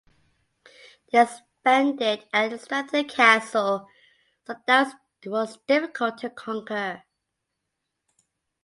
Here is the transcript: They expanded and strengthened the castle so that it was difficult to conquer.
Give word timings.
They 1.11 1.21
expanded 1.21 2.25
and 2.33 2.59
strengthened 2.59 3.07
the 3.07 3.13
castle 3.13 3.87
so 4.47 4.55
that 4.65 4.95
it 5.21 5.29
was 5.29 5.59
difficult 5.67 6.17
to 6.17 6.31
conquer. 6.31 7.03